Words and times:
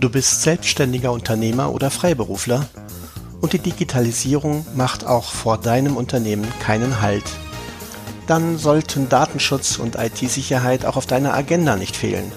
Du 0.00 0.08
bist 0.08 0.42
selbstständiger 0.42 1.10
Unternehmer 1.10 1.72
oder 1.72 1.90
Freiberufler 1.90 2.68
und 3.40 3.52
die 3.52 3.58
Digitalisierung 3.58 4.64
macht 4.76 5.04
auch 5.04 5.24
vor 5.24 5.58
deinem 5.58 5.96
Unternehmen 5.96 6.46
keinen 6.60 7.00
Halt. 7.00 7.24
Dann 8.28 8.58
sollten 8.58 9.08
Datenschutz 9.08 9.76
und 9.76 9.96
IT-Sicherheit 9.96 10.84
auch 10.84 10.94
auf 10.94 11.06
deiner 11.06 11.34
Agenda 11.34 11.74
nicht 11.74 11.96
fehlen. 11.96 12.30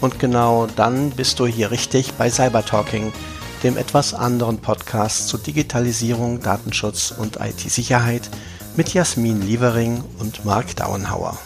Und 0.00 0.18
genau 0.18 0.66
dann 0.74 1.10
bist 1.10 1.38
du 1.38 1.46
hier 1.46 1.70
richtig 1.70 2.14
bei 2.14 2.30
Cybertalking, 2.30 3.12
dem 3.62 3.76
etwas 3.76 4.12
anderen 4.12 4.58
Podcast 4.58 5.28
zu 5.28 5.38
Digitalisierung, 5.38 6.40
Datenschutz 6.40 7.14
und 7.16 7.38
IT-Sicherheit 7.40 8.28
mit 8.76 8.92
Jasmin 8.92 9.40
Lievering 9.40 10.02
und 10.18 10.44
Mark 10.44 10.74
Dauenhauer. 10.74 11.38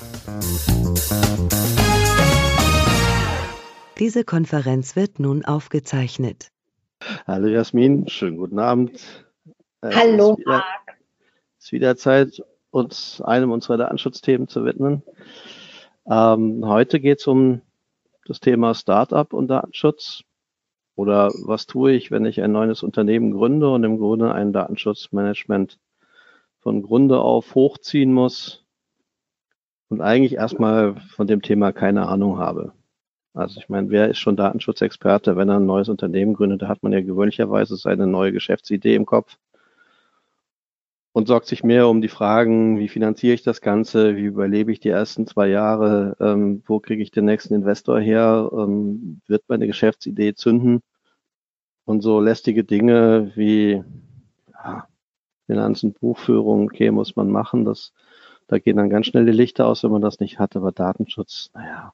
Diese 3.99 4.23
Konferenz 4.23 4.95
wird 4.95 5.19
nun 5.19 5.45
aufgezeichnet. 5.45 6.52
Hallo 7.27 7.48
Jasmin, 7.48 8.09
schönen 8.09 8.37
guten 8.37 8.61
Abend. 8.61 9.27
Äh, 9.80 9.91
Hallo 9.93 10.34
es 10.34 10.38
wieder, 10.38 10.51
Marc. 10.51 10.65
Es 11.59 11.65
ist 11.65 11.73
wieder 11.73 11.97
Zeit, 11.97 12.41
uns 12.71 13.21
einem 13.21 13.51
unserer 13.51 13.77
Datenschutzthemen 13.77 14.47
zu 14.47 14.65
widmen. 14.65 15.02
Ähm, 16.09 16.65
heute 16.65 17.01
geht 17.01 17.19
es 17.19 17.27
um 17.27 17.61
das 18.24 18.38
Thema 18.38 18.74
Startup 18.74 19.33
und 19.33 19.48
Datenschutz. 19.48 20.23
Oder 20.95 21.33
was 21.45 21.66
tue 21.66 21.91
ich, 21.91 22.12
wenn 22.12 22.24
ich 22.24 22.41
ein 22.41 22.52
neues 22.52 22.85
Unternehmen 22.85 23.33
gründe 23.33 23.69
und 23.69 23.83
im 23.83 23.99
Grunde 23.99 24.33
ein 24.33 24.52
Datenschutzmanagement 24.52 25.77
von 26.60 26.83
Grunde 26.83 27.19
auf 27.19 27.57
hochziehen 27.57 28.12
muss 28.12 28.65
und 29.88 30.02
eigentlich 30.02 30.35
erstmal 30.35 31.01
von 31.16 31.27
dem 31.27 31.43
Thema 31.43 31.73
keine 31.73 32.07
Ahnung 32.07 32.38
habe. 32.38 32.77
Also 33.38 33.60
ich 33.60 33.69
meine, 33.69 33.88
wer 33.91 34.09
ist 34.09 34.19
schon 34.19 34.34
Datenschutzexperte, 34.34 35.37
wenn 35.37 35.48
er 35.48 35.59
ein 35.59 35.66
neues 35.66 35.88
Unternehmen 35.88 36.34
gründet? 36.34 36.62
Da 36.62 36.69
hat 36.69 36.83
man 36.83 36.92
ja 36.92 37.01
gewöhnlicherweise 37.01 37.77
seine 37.77 38.09
neue 38.09 38.33
Geschäftsidee 38.33 38.96
im 38.96 39.07
Kopf 39.07 39.38
und 41.13 41.29
sorgt 41.29 41.46
sich 41.46 41.63
mehr 41.63 41.88
um 41.88 42.01
die 42.01 42.09
Fragen, 42.09 42.80
wie 42.80 42.88
finanziere 42.88 43.35
ich 43.35 43.45
das 43.45 43.60
Ganze, 43.60 44.16
wie 44.16 44.24
überlebe 44.24 44.73
ich 44.73 44.80
die 44.80 44.88
ersten 44.88 45.24
zwei 45.29 45.46
Jahre, 45.46 46.16
ähm, 46.18 46.65
wo 46.66 46.80
kriege 46.80 47.01
ich 47.01 47.13
den 47.13 47.26
nächsten 47.26 47.54
Investor 47.54 48.01
her, 48.01 48.51
ähm, 48.52 49.21
wird 49.29 49.45
meine 49.46 49.68
Geschäftsidee 49.68 50.35
zünden 50.35 50.80
und 51.85 52.01
so 52.02 52.20
lästige 52.20 52.65
Dinge 52.65 53.30
wie 53.37 53.85
ja, 54.52 54.88
Finanzen, 55.46 55.93
Buchführung, 55.93 56.65
okay, 56.65 56.91
muss 56.91 57.15
man 57.15 57.30
machen, 57.30 57.65
das, 57.65 57.93
da 58.48 58.59
gehen 58.59 58.79
dann 58.79 58.91
ganz 58.91 59.07
schnell 59.07 59.26
die 59.26 59.32
Lichter 59.32 59.68
aus, 59.68 59.85
wenn 59.85 59.93
man 59.93 60.02
das 60.02 60.18
nicht 60.18 60.41
hat, 60.41 60.57
aber 60.57 60.73
Datenschutz, 60.73 61.51
naja, 61.54 61.93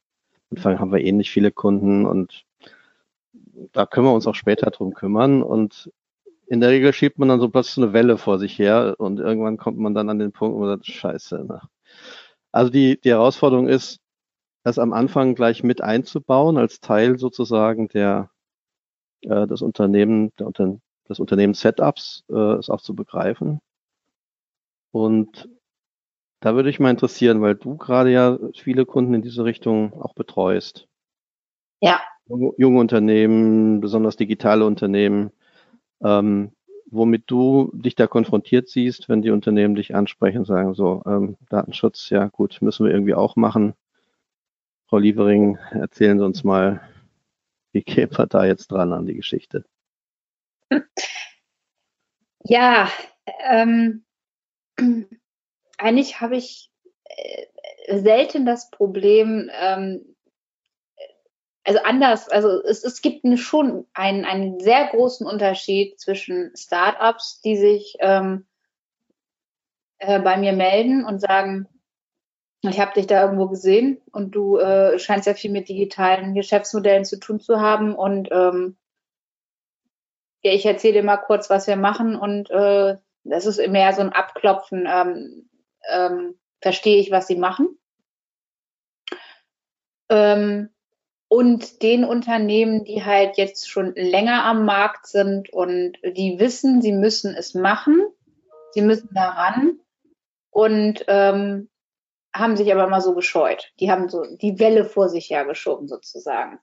Anfang 0.55 0.79
haben 0.79 0.93
wir 0.93 1.05
ähnlich 1.05 1.31
viele 1.31 1.51
Kunden 1.51 2.07
und 2.07 2.45
da 3.73 3.87
können 3.87 4.07
wir 4.07 4.13
uns 4.13 4.27
auch 4.27 4.35
später 4.35 4.71
drum 4.71 4.95
kümmern. 4.95 5.43
Und 5.43 5.91
in 6.47 6.61
der 6.61 6.71
Regel 6.71 6.93
schiebt 6.93 7.19
man 7.19 7.29
dann 7.29 7.41
so 7.41 7.49
plötzlich 7.49 7.83
eine 7.83 7.93
Welle 7.93 8.19
vor 8.19 8.39
sich 8.39 8.59
her 8.59 8.95
und 8.99 9.19
irgendwann 9.19 9.57
kommt 9.57 9.79
man 9.79 9.95
dann 9.95 10.09
an 10.09 10.19
den 10.19 10.33
Punkt, 10.33 10.55
wo 10.57 10.61
man 10.61 10.69
sagt, 10.69 10.87
scheiße. 10.87 11.45
Ne? 11.45 11.61
Also 12.53 12.71
die, 12.71 13.01
die 13.01 13.11
Herausforderung 13.11 13.69
ist, 13.69 13.99
das 14.63 14.79
am 14.79 14.93
Anfang 14.93 15.35
gleich 15.35 15.63
mit 15.65 15.83
einzubauen, 15.83 16.57
als 16.57 16.81
Teil 16.81 17.19
sozusagen 17.19 17.89
der, 17.89 18.31
äh, 19.23 19.47
des 19.47 19.61
Unternehmen, 19.61 20.33
der 20.39 20.53
des 21.09 21.21
Unternehmens-Setups, 21.21 22.25
äh, 22.31 22.55
es 22.55 22.71
auch 22.71 22.81
zu 22.81 22.95
begreifen. 22.95 23.61
Und 24.93 25.49
da 26.45 26.55
würde 26.55 26.69
ich 26.69 26.79
mal 26.79 26.91
interessieren, 26.91 27.41
weil 27.41 27.55
du 27.55 27.79
gerade 27.79 28.13
ja 28.13 28.39
viele 28.55 28.85
Kunden 28.85 29.15
in 29.15 29.23
diese 29.23 29.47
Richtung 29.47 29.95
auch 30.03 30.13
betreust. 30.13 30.87
Ja. 31.81 32.03
Junge 32.27 32.81
Unternehmen, 32.81 33.81
besonders 33.81 34.17
digitale 34.17 34.67
Unternehmen, 34.67 35.31
ähm, 36.03 36.53
womit 36.91 37.25
du 37.29 37.71
dich 37.73 37.95
da 37.95 38.07
konfrontiert 38.07 38.69
siehst, 38.69 39.09
wenn 39.09 39.23
die 39.23 39.31
Unternehmen 39.31 39.75
dich 39.75 39.95
ansprechen 39.95 40.41
und 40.41 40.45
sagen, 40.45 40.75
so, 40.75 41.03
ähm, 41.07 41.39
Datenschutz, 41.49 42.11
ja 42.11 42.27
gut, 42.27 42.61
müssen 42.61 42.85
wir 42.85 42.93
irgendwie 42.93 43.15
auch 43.15 43.37
machen. 43.37 43.73
Frau 44.87 44.99
Lievering, 44.99 45.57
erzählen 45.71 46.19
Sie 46.19 46.27
uns 46.27 46.45
mal, 46.45 46.83
wie 47.73 47.83
geht 47.83 48.19
man 48.19 48.29
da 48.29 48.45
jetzt 48.45 48.71
dran 48.71 48.93
an 48.93 49.07
die 49.07 49.15
Geschichte? 49.15 49.65
Ja, 52.47 52.91
ähm, 53.49 54.05
eigentlich 55.79 56.21
habe 56.21 56.37
ich 56.37 56.71
äh, 57.05 57.99
selten 57.99 58.47
das 58.47 58.71
Problem, 58.71 59.51
ähm, 59.61 60.15
also 61.65 61.81
anders, 61.83 62.29
also 62.29 62.63
es, 62.63 62.85
es 62.85 63.01
gibt 63.01 63.25
eine, 63.25 63.39
schon 63.39 63.87
einen, 63.95 64.25
einen 64.25 64.61
sehr 64.61 64.87
großen 64.89 65.27
Unterschied 65.27 65.99
zwischen 65.99 66.55
Startups, 66.57 67.41
die 67.41 67.57
sich 67.57 67.97
ähm, 68.01 68.47
äh, 69.99 70.21
bei 70.21 70.37
mir 70.37 70.53
melden 70.53 71.05
und 71.05 71.21
sagen, 71.21 71.69
ich 72.63 72.81
habe 72.81 72.95
dich 72.95 73.07
da 73.07 73.23
irgendwo 73.23 73.49
gesehen 73.49 74.01
und 74.13 74.35
du 74.35 74.59
äh, 74.59 74.99
scheinst 74.99 75.27
ja 75.27 75.35
viel 75.35 75.51
mit 75.51 75.69
digitalen 75.69 76.35
Geschäftsmodellen 76.35 77.05
zu 77.05 77.19
tun 77.19 77.41
zu 77.41 77.61
haben 77.61 77.95
und 77.95 78.29
ähm, 78.31 78.77
ja, 80.43 80.53
ich 80.53 80.67
erzähle 80.67 80.95
dir 80.95 81.03
mal 81.03 81.17
kurz, 81.17 81.49
was 81.49 81.67
wir 81.67 81.77
machen 81.77 82.17
und 82.17 82.51
äh, 82.51 82.99
das 83.25 83.47
ist 83.47 83.67
mehr 83.69 83.93
so 83.95 84.03
ein 84.03 84.13
Abklopfen. 84.13 84.87
Ähm, 84.87 85.49
ähm, 85.91 86.39
verstehe 86.61 86.99
ich, 86.99 87.11
was 87.11 87.27
sie 87.27 87.37
machen. 87.37 87.79
Ähm, 90.09 90.71
und 91.29 91.83
den 91.83 92.05
Unternehmen, 92.05 92.85
die 92.85 93.05
halt 93.05 93.37
jetzt 93.39 93.69
schon 93.69 93.95
länger 93.95 94.45
am 94.45 94.65
Markt 94.65 95.07
sind 95.07 95.51
und 95.53 95.99
die 96.05 96.39
wissen, 96.39 96.81
sie 96.81 96.93
müssen 96.93 97.35
es 97.35 97.55
machen, 97.55 98.07
sie 98.73 98.83
müssen 98.83 99.09
daran 99.13 99.81
und 100.51 101.05
ähm, 101.09 101.69
haben 102.35 102.57
sich 102.57 102.73
aber 102.73 102.89
mal 102.89 103.01
so 103.01 103.15
gescheut. 103.15 103.73
Die 103.81 103.91
haben 103.91 104.09
so 104.09 104.25
die 104.37 104.59
Welle 104.59 104.85
vor 104.85 105.09
sich 105.09 105.31
hergeschoben 105.31 105.89
sozusagen. 105.89 106.61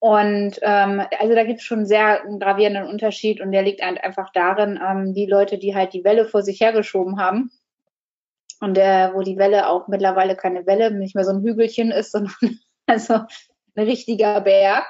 Und 0.00 0.58
ähm, 0.62 1.02
also 1.18 1.34
da 1.34 1.44
gibt 1.44 1.58
es 1.58 1.64
schon 1.64 1.80
einen 1.80 1.86
sehr 1.86 2.22
gravierenden 2.38 2.88
Unterschied 2.88 3.40
und 3.40 3.52
der 3.52 3.62
liegt 3.62 3.82
einfach 3.82 4.30
darin, 4.32 4.80
ähm, 4.82 5.12
die 5.12 5.26
Leute, 5.26 5.58
die 5.58 5.74
halt 5.74 5.92
die 5.92 6.04
Welle 6.04 6.24
vor 6.24 6.42
sich 6.42 6.60
hergeschoben 6.60 7.20
haben, 7.20 7.50
und 8.60 8.76
der, 8.76 9.14
wo 9.14 9.22
die 9.22 9.38
Welle 9.38 9.68
auch 9.68 9.88
mittlerweile 9.88 10.36
keine 10.36 10.66
Welle, 10.66 10.90
nicht 10.90 11.14
mehr 11.14 11.24
so 11.24 11.32
ein 11.32 11.42
Hügelchen 11.42 11.90
ist, 11.90 12.12
sondern 12.12 12.58
also 12.86 13.14
ein 13.74 13.84
richtiger 13.84 14.40
Berg. 14.40 14.86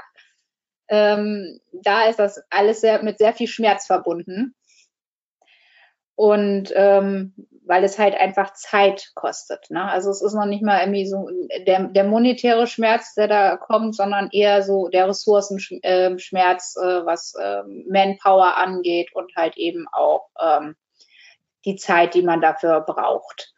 Ähm, 0.88 1.60
da 1.72 2.06
ist 2.06 2.18
das 2.18 2.42
alles 2.50 2.80
sehr, 2.80 3.02
mit 3.02 3.18
sehr 3.18 3.32
viel 3.32 3.46
Schmerz 3.46 3.86
verbunden. 3.86 4.54
Und 6.16 6.72
ähm, 6.74 7.34
weil 7.70 7.84
es 7.84 8.00
halt 8.00 8.16
einfach 8.16 8.52
Zeit 8.54 9.12
kostet. 9.14 9.70
Ne? 9.70 9.84
Also 9.84 10.10
es 10.10 10.22
ist 10.22 10.34
noch 10.34 10.44
nicht 10.44 10.62
mal 10.62 10.80
irgendwie 10.80 11.06
so 11.06 11.28
der, 11.68 11.84
der 11.84 12.02
monetäre 12.02 12.66
Schmerz, 12.66 13.14
der 13.14 13.28
da 13.28 13.56
kommt, 13.56 13.94
sondern 13.94 14.28
eher 14.32 14.64
so 14.64 14.88
der 14.88 15.08
Ressourcenschmerz, 15.08 16.76
äh, 16.76 17.06
was 17.06 17.34
äh, 17.40 17.62
Manpower 17.88 18.56
angeht 18.56 19.14
und 19.14 19.30
halt 19.36 19.56
eben 19.56 19.86
auch 19.92 20.28
ähm, 20.42 20.74
die 21.64 21.76
Zeit, 21.76 22.14
die 22.14 22.22
man 22.22 22.40
dafür 22.40 22.80
braucht. 22.80 23.54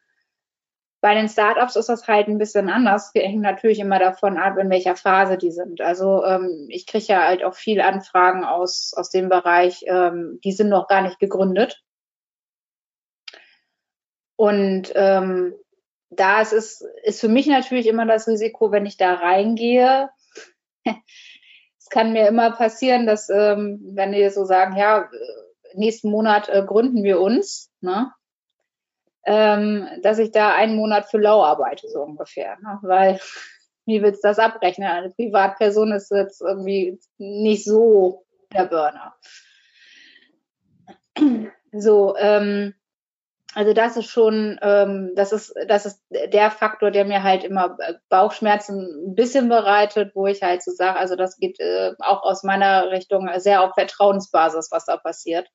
Bei 1.03 1.17
den 1.17 1.29
Startups 1.29 1.75
ist 1.75 1.89
das 1.89 2.07
halt 2.07 2.29
ein 2.29 2.39
bisschen 2.39 2.71
anders. 2.71 3.11
Wir 3.13 3.23
hängen 3.23 3.43
natürlich 3.43 3.81
immer 3.81 3.99
davon 3.99 4.39
ab, 4.39 4.57
in 4.57 4.71
welcher 4.71 4.95
Phase 4.95 5.37
die 5.37 5.51
sind. 5.51 5.81
Also 5.81 6.25
ähm, 6.25 6.67
ich 6.69 6.87
kriege 6.87 7.07
ja 7.07 7.27
halt 7.27 7.43
auch 7.43 7.55
viele 7.55 7.85
Anfragen 7.85 8.45
aus, 8.45 8.95
aus 8.97 9.11
dem 9.11 9.29
Bereich, 9.29 9.85
ähm, 9.89 10.39
die 10.45 10.53
sind 10.53 10.69
noch 10.69 10.87
gar 10.87 11.03
nicht 11.03 11.19
gegründet. 11.19 11.83
Und 14.37 14.93
ähm, 14.95 15.57
da 16.11 16.41
ist 16.41 16.53
es 16.53 16.85
ist 17.03 17.21
für 17.21 17.29
mich 17.29 17.49
natürlich 17.49 17.89
immer 17.89 18.07
das 18.07 18.29
Risiko, 18.29 18.71
wenn 18.71 18.87
ich 18.87 18.97
da 18.97 19.15
reingehe. 19.15 20.09
es 20.85 21.89
kann 21.91 22.13
mir 22.13 22.29
immer 22.29 22.53
passieren, 22.53 23.09
dass 23.09 23.29
ähm, 23.29 23.81
wenn 23.95 24.13
die 24.13 24.31
so 24.31 24.45
sagen, 24.45 24.77
ja, 24.77 25.11
nächsten 25.75 26.13
Monat 26.13 26.49
äh, 26.49 26.63
gründen 26.65 27.03
wir 27.03 27.21
uns, 27.21 27.73
ne? 27.81 28.13
Ähm, 29.25 29.87
dass 30.03 30.19
ich 30.19 30.33
da 30.33 30.55
einen 30.55 30.77
Monat 30.77 31.11
für 31.11 31.19
lau 31.19 31.45
arbeite, 31.45 31.89
so 31.89 32.03
ungefähr. 32.03 32.57
Ne? 32.61 32.79
Weil, 32.83 33.21
wie 33.87 34.03
willst 34.03 34.25
du 34.25 34.29
das 34.29 34.39
abrechnen? 34.39 34.89
Eine 34.89 35.11
Privatperson 35.11 35.93
ist 35.93 36.11
jetzt 36.11 36.41
irgendwie 36.41 36.99
nicht 37.19 37.65
so 37.65 38.25
der 38.53 38.65
Burner. 38.65 39.15
So, 41.75 42.15
ähm, 42.19 42.75
also 43.55 43.73
das 43.73 43.97
ist 43.97 44.11
schon, 44.11 44.59
ähm, 44.63 45.13
das 45.15 45.33
ist, 45.33 45.55
das 45.69 45.87
ist 45.87 46.03
der 46.11 46.51
Faktor, 46.51 46.91
der 46.91 47.05
mir 47.05 47.23
halt 47.23 47.45
immer 47.45 47.77
Bauchschmerzen 48.09 49.09
ein 49.09 49.15
bisschen 49.15 49.49
bereitet, 49.49 50.15
wo 50.15 50.27
ich 50.27 50.43
halt 50.43 50.63
so 50.63 50.71
sage, 50.71 50.99
also 50.99 51.17
das 51.17 51.39
geht 51.39 51.61
äh, 51.61 51.93
auch 51.99 52.23
aus 52.23 52.43
meiner 52.43 52.91
Richtung 52.91 53.29
sehr 53.39 53.63
auf 53.63 53.75
Vertrauensbasis, 53.75 54.69
was 54.71 54.87
da 54.87 54.97
passiert. 54.97 55.49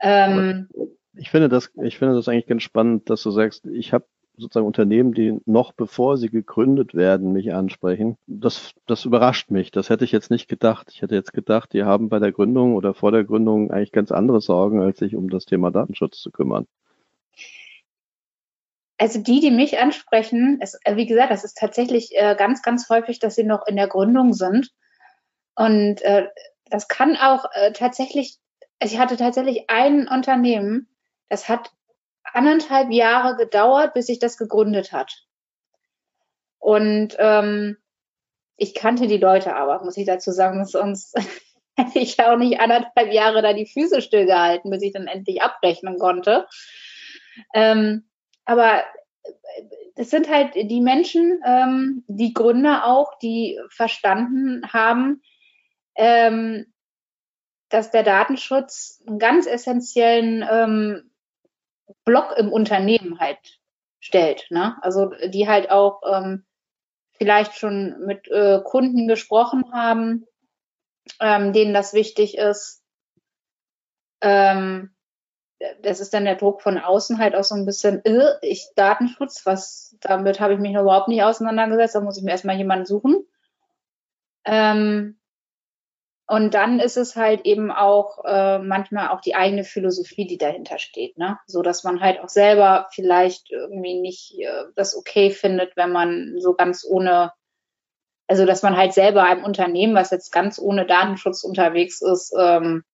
Ähm, 0.00 0.68
ich 1.14 1.30
finde 1.30 1.48
das, 1.48 1.70
ich 1.82 1.98
finde 1.98 2.14
das 2.14 2.28
eigentlich 2.28 2.46
ganz 2.46 2.62
spannend, 2.62 3.10
dass 3.10 3.22
du 3.22 3.30
sagst, 3.30 3.66
ich 3.66 3.92
habe 3.92 4.06
sozusagen 4.36 4.66
Unternehmen, 4.66 5.12
die 5.12 5.38
noch 5.44 5.72
bevor 5.72 6.16
sie 6.16 6.30
gegründet 6.30 6.94
werden, 6.94 7.32
mich 7.32 7.52
ansprechen. 7.52 8.16
Das, 8.26 8.72
das 8.86 9.04
überrascht 9.04 9.50
mich. 9.50 9.70
Das 9.70 9.90
hätte 9.90 10.04
ich 10.04 10.12
jetzt 10.12 10.30
nicht 10.30 10.48
gedacht. 10.48 10.90
Ich 10.92 11.02
hätte 11.02 11.14
jetzt 11.14 11.32
gedacht, 11.32 11.72
die 11.72 11.84
haben 11.84 12.08
bei 12.08 12.18
der 12.18 12.32
Gründung 12.32 12.74
oder 12.74 12.94
vor 12.94 13.12
der 13.12 13.24
Gründung 13.24 13.70
eigentlich 13.70 13.92
ganz 13.92 14.10
andere 14.10 14.40
Sorgen, 14.40 14.80
als 14.80 14.98
sich 14.98 15.14
um 15.14 15.28
das 15.28 15.44
Thema 15.44 15.70
Datenschutz 15.70 16.18
zu 16.20 16.30
kümmern. 16.30 16.66
Also 18.96 19.20
die, 19.20 19.40
die 19.40 19.50
mich 19.50 19.78
ansprechen, 19.78 20.60
ist, 20.60 20.78
äh, 20.84 20.96
wie 20.96 21.06
gesagt, 21.06 21.30
das 21.30 21.44
ist 21.44 21.56
tatsächlich 21.56 22.10
äh, 22.12 22.34
ganz, 22.36 22.62
ganz 22.62 22.88
häufig, 22.88 23.18
dass 23.18 23.34
sie 23.34 23.44
noch 23.44 23.66
in 23.66 23.76
der 23.76 23.88
Gründung 23.88 24.32
sind. 24.32 24.70
Und 25.54 26.02
äh, 26.02 26.28
das 26.66 26.86
kann 26.86 27.16
auch 27.16 27.46
tatsächlich, 27.74 28.38
also 28.78 28.94
ich 28.94 29.00
hatte 29.00 29.16
tatsächlich 29.16 29.64
ein 29.68 30.06
Unternehmen, 30.06 30.86
das 31.30 31.48
hat 31.48 31.70
anderthalb 32.24 32.90
Jahre 32.90 33.36
gedauert, 33.36 33.94
bis 33.94 34.06
sich 34.06 34.18
das 34.18 34.36
gegründet 34.36 34.92
hat. 34.92 35.24
Und 36.58 37.16
ähm, 37.18 37.78
ich 38.56 38.74
kannte 38.74 39.06
die 39.06 39.16
Leute 39.16 39.56
aber, 39.56 39.82
muss 39.82 39.96
ich 39.96 40.06
dazu 40.06 40.32
sagen, 40.32 40.66
sonst 40.66 41.16
hätte 41.76 41.98
ich 41.98 42.20
auch 42.20 42.36
nicht 42.36 42.60
anderthalb 42.60 43.12
Jahre 43.12 43.40
da 43.40 43.54
die 43.54 43.66
Füße 43.66 44.02
stillgehalten, 44.02 44.70
bis 44.70 44.82
ich 44.82 44.92
dann 44.92 45.06
endlich 45.06 45.40
abrechnen 45.40 45.98
konnte. 45.98 46.46
Ähm, 47.54 48.10
aber 48.44 48.82
das 49.94 50.10
sind 50.10 50.28
halt 50.28 50.54
die 50.54 50.80
Menschen, 50.80 51.40
ähm, 51.44 52.04
die 52.08 52.34
Gründer 52.34 52.86
auch, 52.86 53.18
die 53.18 53.58
verstanden 53.70 54.62
haben, 54.72 55.22
ähm, 55.94 56.66
dass 57.68 57.90
der 57.90 58.02
Datenschutz 58.02 59.02
einen 59.06 59.18
ganz 59.18 59.46
essentiellen 59.46 60.44
ähm, 60.50 61.09
Block 62.04 62.34
im 62.36 62.52
Unternehmen 62.52 63.18
halt 63.18 63.38
stellt. 64.00 64.46
Ne? 64.50 64.76
Also 64.82 65.10
die 65.28 65.48
halt 65.48 65.70
auch 65.70 66.02
ähm, 66.10 66.44
vielleicht 67.12 67.56
schon 67.56 68.06
mit 68.06 68.28
äh, 68.28 68.60
Kunden 68.64 69.06
gesprochen 69.06 69.72
haben, 69.72 70.26
ähm, 71.20 71.52
denen 71.52 71.74
das 71.74 71.92
wichtig 71.92 72.38
ist. 72.38 72.82
Ähm, 74.22 74.94
das 75.82 76.00
ist 76.00 76.14
dann 76.14 76.24
der 76.24 76.36
Druck 76.36 76.62
von 76.62 76.78
außen 76.78 77.18
halt 77.18 77.34
auch 77.34 77.44
so 77.44 77.54
ein 77.54 77.66
bisschen, 77.66 78.02
äh, 78.06 78.38
ich 78.40 78.68
Datenschutz, 78.74 79.44
was 79.44 79.96
damit 80.00 80.40
habe 80.40 80.54
ich 80.54 80.58
mich 80.58 80.72
noch 80.72 80.82
überhaupt 80.82 81.08
nicht 81.08 81.22
auseinandergesetzt, 81.22 81.94
da 81.94 82.00
muss 82.00 82.16
ich 82.16 82.24
mir 82.24 82.30
erstmal 82.30 82.56
jemanden 82.56 82.86
suchen. 82.86 83.26
Ähm, 84.46 85.19
und 86.30 86.54
dann 86.54 86.78
ist 86.78 86.96
es 86.96 87.16
halt 87.16 87.44
eben 87.44 87.72
auch 87.72 88.24
äh, 88.24 88.60
manchmal 88.60 89.08
auch 89.08 89.20
die 89.20 89.34
eigene 89.34 89.64
Philosophie, 89.64 90.28
die 90.28 90.38
dahinter 90.38 90.78
steht, 90.78 91.18
ne? 91.18 91.40
So 91.48 91.60
dass 91.60 91.82
man 91.82 92.00
halt 92.00 92.20
auch 92.20 92.28
selber 92.28 92.86
vielleicht 92.92 93.50
irgendwie 93.50 94.00
nicht 94.00 94.38
äh, 94.38 94.66
das 94.76 94.96
okay 94.96 95.32
findet, 95.32 95.76
wenn 95.76 95.90
man 95.90 96.36
so 96.38 96.54
ganz 96.54 96.86
ohne, 96.88 97.32
also 98.28 98.46
dass 98.46 98.62
man 98.62 98.76
halt 98.76 98.92
selber 98.92 99.24
einem 99.24 99.42
Unternehmen, 99.42 99.96
was 99.96 100.12
jetzt 100.12 100.30
ganz 100.30 100.60
ohne 100.60 100.86
Datenschutz 100.86 101.42
unterwegs 101.42 102.00
ist, 102.00 102.32
ähm, 102.38 102.84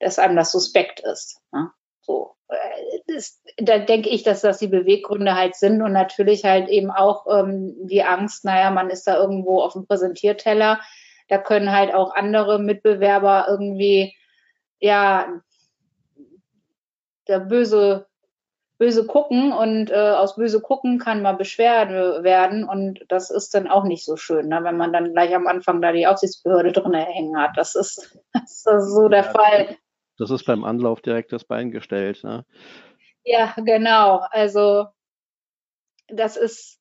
dass 0.00 0.18
einem 0.18 0.36
das 0.36 0.50
suspekt 0.50 1.00
ist. 1.00 1.42
Ne? 1.52 1.70
So, 2.00 2.36
äh, 2.48 3.00
das, 3.06 3.38
da 3.58 3.80
denke 3.80 4.08
ich, 4.08 4.22
dass 4.22 4.40
das 4.40 4.56
die 4.56 4.68
Beweggründe 4.68 5.34
halt 5.34 5.56
sind 5.56 5.82
und 5.82 5.92
natürlich 5.92 6.46
halt 6.46 6.70
eben 6.70 6.90
auch 6.90 7.26
ähm, 7.30 7.76
die 7.86 8.02
Angst, 8.02 8.46
naja, 8.46 8.70
man 8.70 8.88
ist 8.88 9.06
da 9.06 9.18
irgendwo 9.18 9.60
auf 9.60 9.74
dem 9.74 9.86
Präsentierteller 9.86 10.80
da 11.28 11.38
können 11.38 11.72
halt 11.72 11.94
auch 11.94 12.14
andere 12.14 12.58
Mitbewerber 12.58 13.46
irgendwie, 13.48 14.14
ja, 14.78 15.40
der 17.28 17.40
böse, 17.40 18.06
böse 18.78 19.06
gucken 19.06 19.52
und 19.52 19.90
äh, 19.90 19.94
aus 19.94 20.36
böse 20.36 20.60
gucken 20.60 20.98
kann 20.98 21.22
mal 21.22 21.32
Beschwerde 21.32 22.22
werden 22.22 22.64
und 22.68 23.04
das 23.08 23.30
ist 23.30 23.54
dann 23.54 23.68
auch 23.68 23.84
nicht 23.84 24.04
so 24.04 24.16
schön, 24.16 24.48
ne? 24.48 24.62
wenn 24.62 24.76
man 24.76 24.92
dann 24.92 25.12
gleich 25.12 25.34
am 25.34 25.46
Anfang 25.46 25.80
da 25.80 25.92
die 25.92 26.06
Aufsichtsbehörde 26.06 26.72
drin 26.72 26.94
hängen 26.94 27.38
hat. 27.38 27.56
Das 27.56 27.74
ist, 27.74 28.18
das 28.32 28.62
ist 28.64 28.94
so 28.94 29.08
der 29.08 29.24
ja, 29.24 29.30
Fall. 29.30 29.76
Das 30.18 30.30
ist 30.30 30.44
beim 30.44 30.64
Anlauf 30.64 31.00
direkt 31.00 31.32
das 31.32 31.44
Bein 31.44 31.70
gestellt. 31.70 32.22
Ne? 32.22 32.44
Ja, 33.24 33.54
genau. 33.56 34.22
Also 34.30 34.86
das 36.08 36.36
ist, 36.36 36.78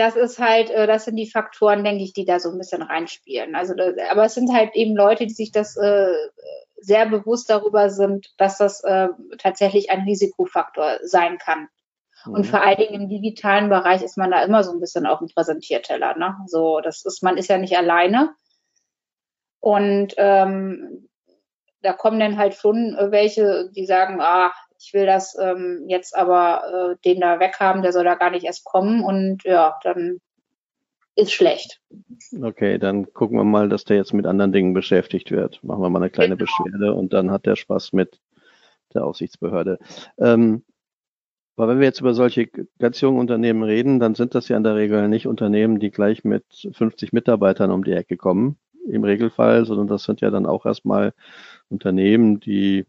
das 0.00 0.16
ist 0.16 0.38
halt, 0.38 0.70
äh, 0.70 0.86
das 0.86 1.04
sind 1.04 1.16
die 1.16 1.30
Faktoren, 1.30 1.84
denke 1.84 2.02
ich, 2.02 2.14
die 2.14 2.24
da 2.24 2.40
so 2.40 2.50
ein 2.50 2.56
bisschen 2.56 2.80
reinspielen. 2.80 3.54
Also, 3.54 3.74
aber 4.10 4.24
es 4.24 4.34
sind 4.34 4.50
halt 4.50 4.74
eben 4.74 4.96
Leute, 4.96 5.26
die 5.26 5.34
sich 5.34 5.52
das 5.52 5.76
äh, 5.76 6.14
sehr 6.78 7.04
bewusst 7.04 7.50
darüber 7.50 7.90
sind, 7.90 8.32
dass 8.38 8.56
das 8.56 8.82
äh, 8.82 9.08
tatsächlich 9.36 9.90
ein 9.90 10.04
Risikofaktor 10.04 11.00
sein 11.02 11.36
kann. 11.36 11.68
Mhm. 12.24 12.32
Und 12.32 12.46
vor 12.46 12.62
allen 12.62 12.78
Dingen 12.78 13.02
im 13.02 13.08
digitalen 13.10 13.68
Bereich 13.68 14.02
ist 14.02 14.16
man 14.16 14.30
da 14.30 14.42
immer 14.42 14.64
so 14.64 14.72
ein 14.72 14.80
bisschen 14.80 15.04
auf 15.04 15.18
dem 15.18 15.28
Präsentierteller. 15.28 16.16
Ne? 16.16 16.34
So, 16.46 16.80
das 16.80 17.04
ist, 17.04 17.22
man 17.22 17.36
ist 17.36 17.50
ja 17.50 17.58
nicht 17.58 17.76
alleine. 17.76 18.34
Und 19.60 20.14
ähm, 20.16 21.10
da 21.82 21.92
kommen 21.92 22.20
dann 22.20 22.38
halt 22.38 22.54
schon 22.54 22.96
welche, 22.98 23.70
die 23.72 23.84
sagen, 23.84 24.18
ah, 24.22 24.50
ich 24.80 24.94
will 24.94 25.06
das 25.06 25.36
ähm, 25.38 25.84
jetzt 25.88 26.16
aber 26.16 26.94
äh, 26.94 26.96
den 27.04 27.20
da 27.20 27.38
weghaben, 27.38 27.82
der 27.82 27.92
soll 27.92 28.04
da 28.04 28.14
gar 28.14 28.30
nicht 28.30 28.44
erst 28.44 28.64
kommen 28.64 29.04
und 29.04 29.44
ja, 29.44 29.78
dann 29.82 30.20
ist 31.16 31.32
schlecht. 31.32 31.80
Okay, 32.40 32.78
dann 32.78 33.12
gucken 33.12 33.36
wir 33.36 33.44
mal, 33.44 33.68
dass 33.68 33.84
der 33.84 33.98
jetzt 33.98 34.14
mit 34.14 34.26
anderen 34.26 34.52
Dingen 34.52 34.72
beschäftigt 34.72 35.30
wird. 35.30 35.62
Machen 35.62 35.82
wir 35.82 35.90
mal 35.90 35.98
eine 35.98 36.10
kleine 36.10 36.36
genau. 36.36 36.46
Beschwerde 36.46 36.94
und 36.94 37.12
dann 37.12 37.30
hat 37.30 37.44
der 37.44 37.56
Spaß 37.56 37.92
mit 37.92 38.20
der 38.94 39.04
Aufsichtsbehörde. 39.04 39.78
Ähm, 40.18 40.62
aber 41.56 41.68
wenn 41.68 41.80
wir 41.80 41.86
jetzt 41.86 42.00
über 42.00 42.14
solche 42.14 42.46
ganz 42.78 43.02
jungen 43.02 43.18
Unternehmen 43.18 43.62
reden, 43.62 44.00
dann 44.00 44.14
sind 44.14 44.34
das 44.34 44.48
ja 44.48 44.56
in 44.56 44.64
der 44.64 44.76
Regel 44.76 45.08
nicht 45.08 45.26
Unternehmen, 45.26 45.78
die 45.78 45.90
gleich 45.90 46.24
mit 46.24 46.44
50 46.72 47.12
Mitarbeitern 47.12 47.70
um 47.70 47.84
die 47.84 47.92
Ecke 47.92 48.16
kommen, 48.16 48.56
im 48.88 49.04
Regelfall, 49.04 49.66
sondern 49.66 49.88
das 49.88 50.04
sind 50.04 50.22
ja 50.22 50.30
dann 50.30 50.46
auch 50.46 50.64
erstmal 50.64 51.12
Unternehmen, 51.68 52.40
die 52.40 52.86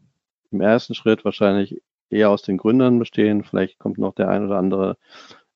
im 0.51 0.61
ersten 0.61 0.95
Schritt 0.95 1.25
wahrscheinlich 1.25 1.81
eher 2.09 2.29
aus 2.29 2.41
den 2.41 2.57
Gründern 2.57 2.99
bestehen. 2.99 3.43
Vielleicht 3.43 3.79
kommt 3.79 3.97
noch 3.97 4.13
der 4.13 4.29
ein 4.29 4.45
oder 4.45 4.57
andere 4.57 4.97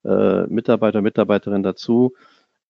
äh, 0.03 0.47
Mitarbeiter, 0.47 1.01
Mitarbeiterin 1.01 1.63
dazu. 1.63 2.13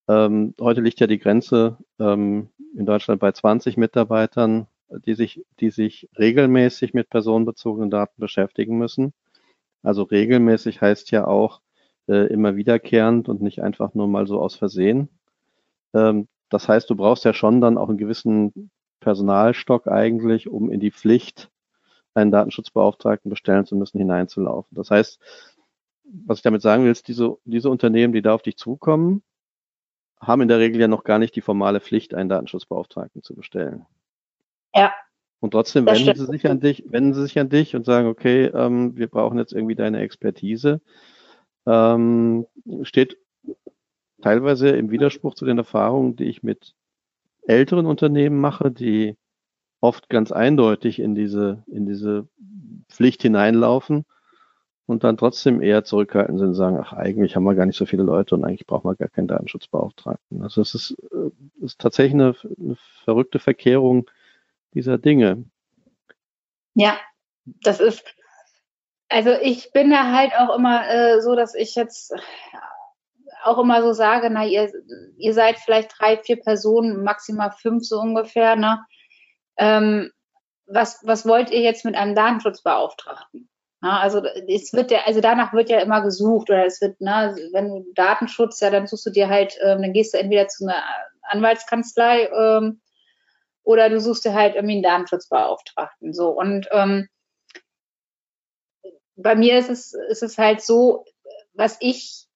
Ähm, 0.08 0.54
heute 0.60 0.80
liegt 0.80 1.00
ja 1.00 1.06
die 1.06 1.18
Grenze 1.18 1.78
ähm, 1.98 2.50
in 2.76 2.86
Deutschland 2.86 3.20
bei 3.20 3.32
20 3.32 3.76
Mitarbeitern, 3.76 4.66
die 4.88 5.14
sich, 5.14 5.44
die 5.60 5.70
sich 5.70 6.08
regelmäßig 6.18 6.94
mit 6.94 7.10
personenbezogenen 7.10 7.90
Daten 7.90 8.20
beschäftigen 8.20 8.78
müssen. 8.78 9.12
Also 9.82 10.02
regelmäßig 10.02 10.80
heißt 10.80 11.10
ja 11.10 11.26
auch 11.26 11.60
äh, 12.08 12.26
immer 12.32 12.56
wiederkehrend 12.56 13.28
und 13.28 13.42
nicht 13.42 13.62
einfach 13.62 13.94
nur 13.94 14.08
mal 14.08 14.26
so 14.26 14.40
aus 14.40 14.56
Versehen. 14.56 15.08
Ähm, 15.94 16.28
das 16.50 16.68
heißt, 16.68 16.88
du 16.90 16.96
brauchst 16.96 17.24
ja 17.24 17.34
schon 17.34 17.60
dann 17.60 17.78
auch 17.78 17.88
einen 17.88 17.98
gewissen 17.98 18.70
Personalstock 19.00 19.88
eigentlich, 19.88 20.48
um 20.48 20.70
in 20.70 20.80
die 20.80 20.92
Pflicht 20.92 21.50
einen 22.16 22.30
Datenschutzbeauftragten 22.30 23.30
bestellen 23.30 23.66
zu 23.66 23.76
müssen, 23.76 23.98
hineinzulaufen. 23.98 24.74
Das 24.74 24.90
heißt, 24.90 25.20
was 26.24 26.38
ich 26.38 26.42
damit 26.42 26.62
sagen 26.62 26.84
will, 26.84 26.92
ist, 26.92 27.08
diese, 27.08 27.36
diese 27.44 27.70
Unternehmen, 27.70 28.12
die 28.12 28.22
da 28.22 28.34
auf 28.34 28.42
dich 28.42 28.56
zukommen, 28.56 29.22
haben 30.20 30.42
in 30.42 30.48
der 30.48 30.58
Regel 30.58 30.80
ja 30.80 30.88
noch 30.88 31.04
gar 31.04 31.18
nicht 31.18 31.36
die 31.36 31.40
formale 31.40 31.80
Pflicht, 31.80 32.14
einen 32.14 32.28
Datenschutzbeauftragten 32.28 33.22
zu 33.22 33.34
bestellen. 33.34 33.86
Ja. 34.74 34.92
Und 35.40 35.50
trotzdem 35.50 35.86
wenden 35.86 36.16
sie 36.16 36.26
sich 36.26 36.48
an 36.48 36.60
dich, 36.60 36.84
wenden 36.88 37.12
sie 37.12 37.22
sich 37.22 37.38
an 37.38 37.50
dich 37.50 37.76
und 37.76 37.84
sagen, 37.84 38.08
okay, 38.08 38.46
ähm, 38.46 38.96
wir 38.96 39.08
brauchen 39.08 39.38
jetzt 39.38 39.52
irgendwie 39.52 39.74
deine 39.74 40.00
Expertise. 40.00 40.80
Ähm, 41.66 42.46
steht 42.82 43.18
teilweise 44.22 44.70
im 44.70 44.90
Widerspruch 44.90 45.34
zu 45.34 45.44
den 45.44 45.58
Erfahrungen, 45.58 46.16
die 46.16 46.24
ich 46.24 46.42
mit 46.42 46.74
älteren 47.46 47.86
Unternehmen 47.86 48.40
mache, 48.40 48.70
die 48.70 49.16
oft 49.80 50.08
ganz 50.08 50.32
eindeutig 50.32 50.98
in 50.98 51.14
diese, 51.14 51.62
in 51.66 51.86
diese 51.86 52.28
Pflicht 52.88 53.22
hineinlaufen 53.22 54.04
und 54.86 55.04
dann 55.04 55.16
trotzdem 55.16 55.60
eher 55.60 55.84
zurückhaltend 55.84 56.38
sind 56.38 56.48
und 56.48 56.54
sagen, 56.54 56.78
ach, 56.80 56.92
eigentlich 56.92 57.34
haben 57.34 57.44
wir 57.44 57.54
gar 57.54 57.66
nicht 57.66 57.76
so 57.76 57.86
viele 57.86 58.04
Leute 58.04 58.34
und 58.34 58.44
eigentlich 58.44 58.66
brauchen 58.66 58.88
wir 58.88 58.94
gar 58.94 59.08
keinen 59.08 59.28
Datenschutzbeauftragten. 59.28 60.42
Also 60.42 60.60
es 60.60 60.74
ist, 60.74 60.96
äh, 61.12 61.64
ist 61.64 61.80
tatsächlich 61.80 62.14
eine, 62.14 62.34
eine 62.58 62.76
verrückte 63.04 63.38
Verkehrung 63.38 64.08
dieser 64.74 64.98
Dinge. 64.98 65.44
Ja, 66.74 66.98
das 67.44 67.80
ist, 67.80 68.04
also 69.08 69.30
ich 69.42 69.72
bin 69.72 69.90
da 69.90 70.12
halt 70.12 70.32
auch 70.38 70.56
immer 70.56 70.88
äh, 70.88 71.20
so, 71.20 71.34
dass 71.34 71.54
ich 71.54 71.74
jetzt 71.74 72.14
auch 73.44 73.58
immer 73.58 73.82
so 73.82 73.92
sage, 73.92 74.28
na, 74.30 74.44
ihr, 74.44 74.70
ihr 75.16 75.34
seid 75.34 75.58
vielleicht 75.58 75.98
drei, 75.98 76.18
vier 76.18 76.36
Personen, 76.40 77.04
maximal 77.04 77.52
fünf 77.52 77.84
so 77.84 78.00
ungefähr, 78.00 78.56
ne? 78.56 78.80
Ähm, 79.58 80.10
was, 80.66 81.00
was 81.04 81.26
wollt 81.26 81.50
ihr 81.50 81.60
jetzt 81.60 81.84
mit 81.84 81.94
einem 81.94 82.14
Datenschutzbeauftragten? 82.14 83.48
Ja, 83.82 83.98
also 84.00 84.24
es 84.24 84.72
wird 84.72 84.90
ja, 84.90 85.00
also 85.04 85.20
danach 85.20 85.52
wird 85.52 85.68
ja 85.68 85.80
immer 85.80 86.00
gesucht 86.02 86.50
oder 86.50 86.64
es 86.64 86.80
wird, 86.80 87.00
ne, 87.00 87.36
wenn 87.52 87.68
du 87.68 87.92
Datenschutz, 87.94 88.60
ja, 88.60 88.70
dann 88.70 88.86
suchst 88.86 89.06
du 89.06 89.10
dir 89.10 89.28
halt, 89.28 89.56
ähm, 89.62 89.82
dann 89.82 89.92
gehst 89.92 90.14
du 90.14 90.18
entweder 90.18 90.48
zu 90.48 90.64
einer 90.66 90.82
Anwaltskanzlei 91.22 92.28
ähm, 92.30 92.80
oder 93.62 93.88
du 93.90 94.00
suchst 94.00 94.24
dir 94.24 94.34
halt 94.34 94.54
irgendwie 94.54 94.74
einen 94.74 94.82
Datenschutzbeauftragten. 94.82 96.14
So 96.14 96.30
und 96.30 96.68
ähm, 96.72 97.08
bei 99.16 99.34
mir 99.34 99.58
ist 99.58 99.70
es, 99.70 99.94
ist 99.94 100.22
es 100.22 100.38
halt 100.38 100.62
so, 100.62 101.04
was 101.54 101.76
ich, 101.80 102.26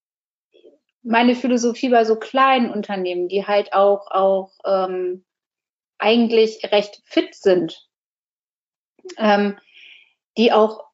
meine 1.02 1.34
Philosophie 1.34 1.88
bei 1.88 2.04
so 2.04 2.16
kleinen 2.16 2.70
Unternehmen, 2.70 3.28
die 3.28 3.46
halt 3.46 3.72
auch, 3.72 4.10
auch 4.10 4.52
ähm, 4.66 5.24
eigentlich 6.00 6.70
recht 6.72 7.02
fit 7.04 7.34
sind, 7.34 7.88
ähm, 9.18 9.58
die 10.36 10.52
auch 10.52 10.90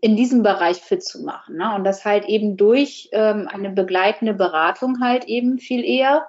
in 0.00 0.16
diesem 0.16 0.42
Bereich 0.42 0.78
fit 0.78 1.02
zu 1.02 1.24
machen. 1.24 1.56
Ne? 1.56 1.74
Und 1.74 1.84
das 1.84 2.04
halt 2.04 2.24
eben 2.26 2.56
durch 2.56 3.08
ähm, 3.12 3.48
eine 3.50 3.70
begleitende 3.70 4.34
Beratung 4.34 5.00
halt 5.00 5.24
eben 5.24 5.58
viel 5.58 5.84
eher. 5.84 6.26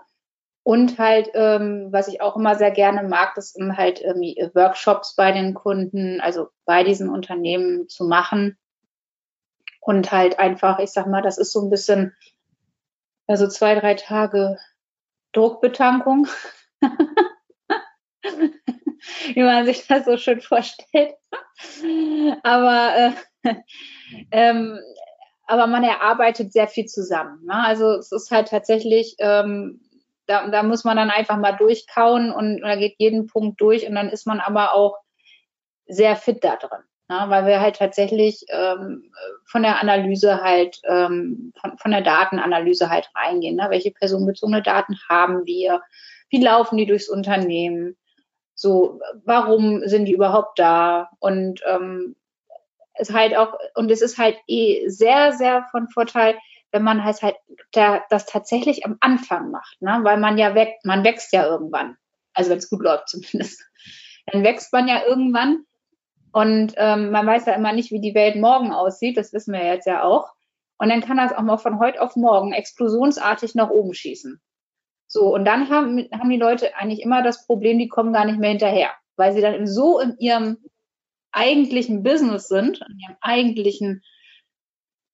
Und 0.63 0.99
halt, 0.99 1.29
ähm, 1.33 1.87
was 1.91 2.07
ich 2.07 2.21
auch 2.21 2.35
immer 2.35 2.55
sehr 2.55 2.71
gerne 2.71 3.07
mag, 3.07 3.33
das 3.35 3.53
sind 3.53 3.77
halt 3.77 4.01
irgendwie 4.01 4.35
Workshops 4.53 5.15
bei 5.15 5.31
den 5.31 5.53
Kunden, 5.53 6.19
also 6.19 6.49
bei 6.65 6.83
diesen 6.83 7.09
Unternehmen 7.09 7.87
zu 7.87 8.05
machen. 8.05 8.57
Und 9.81 10.11
halt 10.11 10.37
einfach, 10.37 10.79
ich 10.79 10.91
sag 10.91 11.07
mal, 11.07 11.21
das 11.21 11.37
ist 11.37 11.51
so 11.51 11.61
ein 11.61 11.69
bisschen, 11.69 12.13
also 13.27 13.47
zwei, 13.47 13.75
drei 13.75 13.93
Tage 13.93 14.57
Druckbetankung. 15.31 16.27
Wie 19.33 19.43
man 19.43 19.65
sich 19.65 19.87
das 19.87 20.05
so 20.05 20.17
schön 20.17 20.41
vorstellt. 20.41 21.15
Aber 22.43 23.13
äh, 23.43 23.53
ähm, 24.31 24.79
aber 25.49 25.65
man 25.65 25.83
erarbeitet 25.83 26.53
sehr 26.53 26.67
viel 26.67 26.85
zusammen. 26.85 27.43
Ne? 27.45 27.55
Also 27.55 27.93
es 27.93 28.11
ist 28.11 28.29
halt 28.29 28.49
tatsächlich, 28.49 29.15
ähm, 29.17 29.81
da, 30.27 30.47
da 30.47 30.61
muss 30.61 30.83
man 30.83 30.95
dann 30.95 31.09
einfach 31.09 31.37
mal 31.37 31.53
durchkauen 31.53 32.31
und, 32.31 32.61
und 32.61 32.69
da 32.69 32.75
geht 32.75 32.95
jeden 32.99 33.25
Punkt 33.25 33.59
durch 33.59 33.87
und 33.87 33.95
dann 33.95 34.09
ist 34.09 34.27
man 34.27 34.39
aber 34.39 34.75
auch 34.75 34.97
sehr 35.87 36.15
fit 36.15 36.43
da 36.43 36.55
drin. 36.55 36.83
Ne? 37.09 37.25
Weil 37.29 37.47
wir 37.47 37.61
halt 37.61 37.77
tatsächlich 37.77 38.45
ähm, 38.49 39.11
von 39.45 39.63
der 39.63 39.81
Analyse 39.81 40.43
halt, 40.43 40.79
ähm, 40.87 41.51
von, 41.59 41.79
von 41.79 41.91
der 41.91 42.01
Datenanalyse 42.01 42.91
halt 42.91 43.09
reingehen. 43.15 43.55
Ne? 43.55 43.65
Welche 43.69 43.89
personenbezogene 43.89 44.61
Daten 44.61 44.99
haben 45.09 45.47
wir? 45.47 45.81
Wie 46.29 46.43
laufen 46.43 46.77
die 46.77 46.85
durchs 46.85 47.09
Unternehmen? 47.09 47.97
So, 48.59 48.99
warum 49.23 49.87
sind 49.87 50.03
die 50.03 50.11
überhaupt 50.11 50.59
da? 50.59 51.09
Und 51.19 51.61
ähm, 51.65 52.17
ist 52.99 53.13
halt 53.13 53.33
auch, 53.37 53.53
und 53.75 53.89
es 53.89 54.01
ist 54.01 54.17
halt 54.17 54.35
eh 54.47 54.89
sehr, 54.89 55.31
sehr 55.31 55.65
von 55.71 55.87
Vorteil, 55.87 56.37
wenn 56.71 56.83
man 56.83 57.05
halt 57.05 57.21
halt 57.21 57.37
der, 57.73 58.03
das 58.09 58.25
tatsächlich 58.25 58.85
am 58.85 58.97
Anfang 58.99 59.49
macht, 59.51 59.81
ne? 59.81 59.99
weil 60.03 60.17
man 60.19 60.37
ja 60.37 60.55
wächst, 60.55 60.83
man 60.83 61.05
wächst 61.05 61.31
ja 61.31 61.45
irgendwann. 61.45 61.95
Also 62.33 62.51
wenn 62.51 62.57
es 62.57 62.69
gut 62.69 62.83
läuft 62.83 63.07
zumindest. 63.07 63.63
Dann 64.25 64.43
wächst 64.43 64.73
man 64.73 64.89
ja 64.89 65.05
irgendwann 65.05 65.63
und 66.33 66.73
ähm, 66.75 67.11
man 67.11 67.25
weiß 67.25 67.45
ja 67.45 67.53
immer 67.53 67.71
nicht, 67.71 67.91
wie 67.91 68.01
die 68.01 68.13
Welt 68.13 68.35
morgen 68.35 68.73
aussieht, 68.73 69.15
das 69.15 69.31
wissen 69.31 69.53
wir 69.53 69.65
jetzt 69.65 69.87
ja 69.87 70.03
auch. 70.03 70.33
Und 70.77 70.89
dann 70.89 71.01
kann 71.01 71.15
das 71.15 71.31
auch 71.31 71.41
mal 71.43 71.57
von 71.57 71.79
heute 71.79 72.01
auf 72.01 72.17
morgen 72.17 72.51
explosionsartig 72.51 73.55
nach 73.55 73.69
oben 73.69 73.93
schießen. 73.93 74.41
So, 75.11 75.33
und 75.33 75.43
dann 75.43 75.69
haben, 75.69 76.07
haben 76.13 76.29
die 76.29 76.37
Leute 76.37 76.75
eigentlich 76.75 77.01
immer 77.01 77.23
das 77.23 77.47
Problem, 77.47 77.79
die 77.79 77.87
kommen 77.87 78.13
gar 78.13 78.25
nicht 78.25 78.37
mehr 78.37 78.51
hinterher, 78.51 78.91
weil 79.15 79.33
sie 79.33 79.41
dann 79.41 79.65
so 79.65 79.99
in 79.99 80.15
ihrem 80.19 80.59
eigentlichen 81.31 82.03
Business 82.03 82.47
sind, 82.47 82.85
in 82.87 82.99
ihrem 82.99 83.17
eigentlichen, 83.19 84.03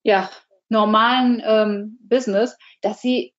ja, 0.02 0.30
normalen 0.68 1.42
ähm, 1.44 1.98
Business, 2.02 2.58
dass 2.82 3.00
sie 3.00 3.34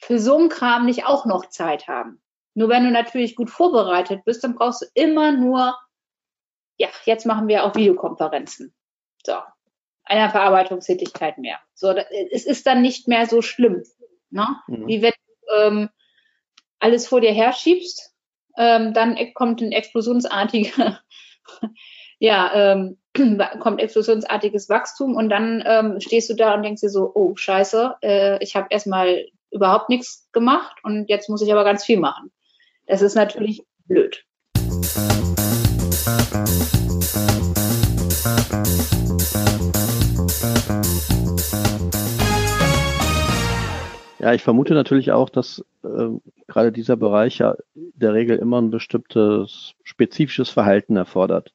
für 0.00 0.18
so 0.18 0.36
einen 0.36 0.48
Kram 0.48 0.86
nicht 0.86 1.06
auch 1.06 1.24
noch 1.24 1.50
Zeit 1.50 1.86
haben. 1.86 2.20
Nur 2.54 2.68
wenn 2.68 2.82
du 2.82 2.90
natürlich 2.90 3.36
gut 3.36 3.50
vorbereitet 3.50 4.24
bist, 4.24 4.42
dann 4.42 4.56
brauchst 4.56 4.82
du 4.82 4.86
immer 4.94 5.30
nur, 5.30 5.78
ja, 6.78 6.88
jetzt 7.04 7.26
machen 7.26 7.46
wir 7.46 7.62
auch 7.62 7.76
Videokonferenzen. 7.76 8.74
So, 9.24 9.34
einer 10.02 10.30
Verarbeitungstätigkeit 10.30 11.38
mehr. 11.38 11.60
So, 11.74 11.90
es 12.32 12.44
ist 12.44 12.66
dann 12.66 12.82
nicht 12.82 13.06
mehr 13.06 13.26
so 13.26 13.40
schlimm, 13.40 13.84
ne? 14.30 14.48
Mhm. 14.66 14.88
wie 14.88 15.02
wenn 15.02 15.12
ähm, 15.54 15.88
alles 16.78 17.06
vor 17.06 17.20
dir 17.20 17.32
herschiebst, 17.32 18.14
ähm, 18.58 18.92
dann 18.92 19.16
kommt 19.34 19.60
ein 19.60 19.72
explosionsartiger 19.72 21.00
ja, 22.18 22.72
ähm, 22.72 22.98
kommt 23.60 23.80
explosionsartiges 23.80 24.68
Wachstum 24.68 25.14
und 25.14 25.28
dann 25.28 25.62
ähm, 25.66 26.00
stehst 26.00 26.30
du 26.30 26.34
da 26.34 26.54
und 26.54 26.62
denkst 26.62 26.80
dir 26.80 26.90
so, 26.90 27.12
oh 27.14 27.34
scheiße, 27.36 27.96
äh, 28.02 28.42
ich 28.42 28.56
habe 28.56 28.68
erstmal 28.70 29.26
überhaupt 29.50 29.88
nichts 29.88 30.28
gemacht 30.32 30.76
und 30.82 31.08
jetzt 31.08 31.28
muss 31.28 31.42
ich 31.42 31.52
aber 31.52 31.64
ganz 31.64 31.84
viel 31.84 31.98
machen. 31.98 32.30
Das 32.86 33.02
ist 33.02 33.14
natürlich 33.14 33.62
blöd. 33.86 34.24
Ja, 44.26 44.34
ich 44.34 44.42
vermute 44.42 44.74
natürlich 44.74 45.12
auch, 45.12 45.30
dass 45.30 45.64
äh, 45.84 46.08
gerade 46.48 46.72
dieser 46.72 46.96
Bereich 46.96 47.38
ja 47.38 47.54
der 47.76 48.12
Regel 48.12 48.38
immer 48.38 48.60
ein 48.60 48.70
bestimmtes 48.70 49.74
spezifisches 49.84 50.50
Verhalten 50.50 50.96
erfordert. 50.96 51.54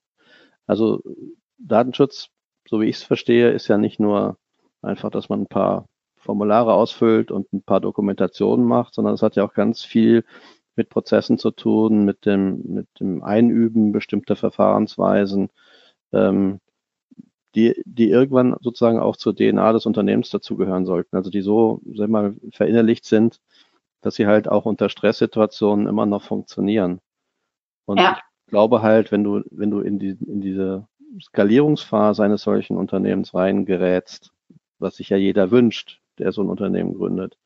Also 0.67 1.03
Datenschutz, 1.57 2.29
so 2.65 2.79
wie 2.79 2.85
ich 2.85 2.95
es 2.95 3.03
verstehe, 3.03 3.51
ist 3.51 3.67
ja 3.67 3.77
nicht 3.77 3.99
nur 3.99 4.37
einfach, 4.81 5.09
dass 5.11 5.27
man 5.27 5.41
ein 5.41 5.47
paar 5.47 5.89
Formulare 6.15 6.73
ausfüllt 6.73 7.29
und 7.29 7.51
ein 7.51 7.61
paar 7.61 7.81
Dokumentationen 7.81 8.65
macht, 8.65 8.93
sondern 8.93 9.15
es 9.15 9.21
hat 9.21 9.35
ja 9.35 9.43
auch 9.43 9.53
ganz 9.53 9.83
viel 9.83 10.23
mit 10.77 10.87
Prozessen 10.87 11.37
zu 11.37 11.51
tun, 11.51 12.05
mit 12.05 12.25
dem, 12.25 12.61
mit 12.67 12.87
dem 13.01 13.21
Einüben 13.21 13.91
bestimmter 13.91 14.37
Verfahrensweisen, 14.37 15.49
ähm, 16.13 16.61
die, 17.55 17.81
die 17.85 18.09
irgendwann 18.09 18.55
sozusagen 18.61 18.99
auch 18.99 19.17
zur 19.17 19.35
DNA 19.35 19.73
des 19.73 19.85
Unternehmens 19.85 20.29
dazugehören 20.29 20.85
sollten. 20.85 21.15
Also 21.15 21.29
die 21.29 21.41
so, 21.41 21.81
sag 21.95 22.09
mal, 22.09 22.35
verinnerlicht 22.51 23.05
sind, 23.05 23.39
dass 24.01 24.15
sie 24.15 24.27
halt 24.27 24.49
auch 24.49 24.65
unter 24.65 24.89
Stresssituationen 24.89 25.87
immer 25.87 26.05
noch 26.05 26.23
funktionieren. 26.23 26.99
Und 27.85 27.99
ja 27.99 28.17
glaube 28.51 28.83
halt, 28.83 29.11
wenn 29.11 29.23
du, 29.23 29.41
wenn 29.49 29.71
du 29.71 29.79
in, 29.79 29.97
die, 29.97 30.15
in 30.27 30.41
diese 30.41 30.87
Skalierungsphase 31.19 32.23
eines 32.23 32.43
solchen 32.43 32.77
Unternehmens 32.77 33.33
reingerätst, 33.33 34.31
was 34.77 34.97
sich 34.97 35.09
ja 35.09 35.17
jeder 35.17 35.49
wünscht, 35.49 36.01
der 36.19 36.31
so 36.31 36.43
ein 36.43 36.49
Unternehmen 36.49 36.93
gründet, 36.93 37.37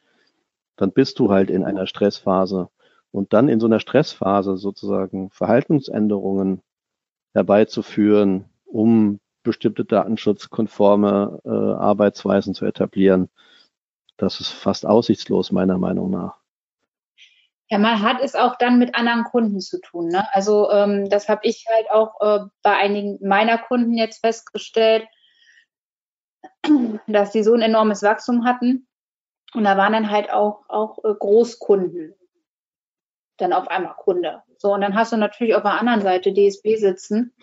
dann 0.75 0.91
bist 0.91 1.19
du 1.19 1.31
halt 1.31 1.50
in 1.50 1.63
einer 1.63 1.88
Stressphase. 1.88 2.69
Und 3.12 3.31
dann 3.31 3.47
in 3.47 3.62
so 3.62 3.67
einer 3.67 3.79
Stressphase 3.79 4.57
sozusagen 4.57 5.29
Verhaltensänderungen 5.29 6.62
herbeizuführen, 7.33 8.45
um 8.65 9.19
bestimmte 9.45 9.85
datenschutzkonforme 9.85 11.39
äh, 11.45 11.49
Arbeitsweisen 11.49 12.53
zu 12.53 12.65
etablieren, 12.65 13.29
das 14.17 14.41
ist 14.41 14.49
fast 14.49 14.85
aussichtslos 14.85 15.53
meiner 15.53 15.77
Meinung 15.77 16.09
nach. 16.09 16.37
Ja, 17.69 17.79
man 17.79 18.01
hat 18.01 18.21
es 18.21 18.35
auch 18.35 18.57
dann 18.57 18.77
mit 18.77 18.93
anderen 18.93 19.23
Kunden 19.23 19.59
zu 19.59 19.79
tun. 19.79 20.09
Ne? 20.09 20.27
Also 20.33 20.69
ähm, 20.69 21.09
das 21.09 21.29
habe 21.29 21.41
ich 21.43 21.65
halt 21.67 21.89
auch 21.89 22.21
äh, 22.21 22.45
bei 22.61 22.77
einigen 22.77 23.17
meiner 23.27 23.57
Kunden 23.57 23.97
jetzt 23.97 24.19
festgestellt, 24.19 25.07
dass 27.07 27.31
die 27.31 27.43
so 27.43 27.53
ein 27.53 27.61
enormes 27.61 28.03
Wachstum 28.03 28.45
hatten. 28.45 28.87
Und 29.53 29.63
da 29.63 29.77
waren 29.77 29.93
dann 29.93 30.11
halt 30.11 30.31
auch, 30.31 30.65
auch 30.67 31.03
äh, 31.03 31.13
Großkunden 31.17 32.13
dann 33.37 33.53
auf 33.53 33.67
einmal 33.67 33.95
Kunde. 33.95 34.43
So, 34.57 34.73
und 34.73 34.81
dann 34.81 34.95
hast 34.95 35.11
du 35.11 35.17
natürlich 35.17 35.55
auf 35.55 35.63
der 35.63 35.79
anderen 35.79 36.01
Seite 36.01 36.33
DSB 36.33 36.75
sitzen. 36.75 37.33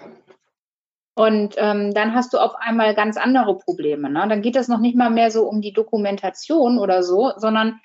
Und 1.15 1.57
ähm, 1.59 1.93
dann 1.93 2.15
hast 2.15 2.33
du 2.33 2.39
auf 2.39 2.55
einmal 2.57 2.95
ganz 2.95 3.17
andere 3.17 3.59
Probleme. 3.59 4.09
Ne? 4.09 4.27
Dann 4.29 4.41
geht 4.41 4.57
es 4.57 4.69
noch 4.69 4.81
nicht 4.81 4.97
mal 4.97 5.11
mehr 5.11 5.31
so 5.31 5.47
um 5.47 5.61
die 5.61 5.73
Dokumentation 5.73 6.79
oder 6.79 7.03
so, 7.03 7.33
sondern 7.37 7.81